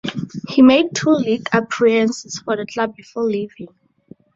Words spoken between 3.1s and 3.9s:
leaving.